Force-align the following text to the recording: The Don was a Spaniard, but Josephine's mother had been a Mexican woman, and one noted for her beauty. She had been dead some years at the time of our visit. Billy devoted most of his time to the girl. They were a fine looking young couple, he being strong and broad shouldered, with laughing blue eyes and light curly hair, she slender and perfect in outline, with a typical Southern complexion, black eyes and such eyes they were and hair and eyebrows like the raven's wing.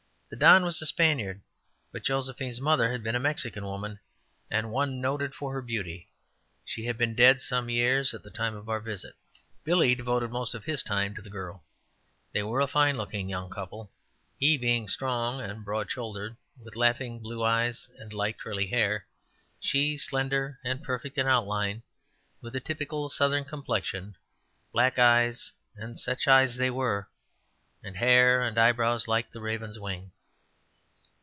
The 0.33 0.37
Don 0.37 0.63
was 0.63 0.81
a 0.81 0.85
Spaniard, 0.85 1.41
but 1.91 2.03
Josephine's 2.05 2.61
mother 2.61 2.89
had 2.93 3.03
been 3.03 3.17
a 3.17 3.19
Mexican 3.19 3.65
woman, 3.65 3.99
and 4.49 4.71
one 4.71 5.01
noted 5.01 5.35
for 5.35 5.51
her 5.53 5.61
beauty. 5.61 6.07
She 6.63 6.85
had 6.85 6.97
been 6.97 7.15
dead 7.15 7.41
some 7.41 7.69
years 7.69 8.13
at 8.13 8.23
the 8.23 8.31
time 8.31 8.55
of 8.55 8.69
our 8.69 8.79
visit. 8.79 9.15
Billy 9.65 9.93
devoted 9.93 10.31
most 10.31 10.55
of 10.55 10.63
his 10.63 10.83
time 10.83 11.13
to 11.15 11.21
the 11.21 11.29
girl. 11.29 11.65
They 12.31 12.43
were 12.43 12.61
a 12.61 12.67
fine 12.67 12.95
looking 12.95 13.27
young 13.27 13.49
couple, 13.49 13.91
he 14.39 14.57
being 14.57 14.87
strong 14.87 15.41
and 15.41 15.65
broad 15.65 15.91
shouldered, 15.91 16.37
with 16.63 16.77
laughing 16.77 17.19
blue 17.19 17.43
eyes 17.43 17.89
and 17.97 18.13
light 18.13 18.39
curly 18.39 18.67
hair, 18.67 19.07
she 19.59 19.97
slender 19.97 20.59
and 20.63 20.81
perfect 20.81 21.17
in 21.17 21.27
outline, 21.27 21.83
with 22.39 22.55
a 22.55 22.61
typical 22.61 23.09
Southern 23.09 23.43
complexion, 23.43 24.15
black 24.71 24.97
eyes 24.97 25.51
and 25.75 25.99
such 25.99 26.25
eyes 26.25 26.55
they 26.55 26.69
were 26.71 27.09
and 27.83 27.97
hair 27.97 28.41
and 28.41 28.57
eyebrows 28.57 29.09
like 29.09 29.29
the 29.33 29.41
raven's 29.41 29.77
wing. 29.77 30.09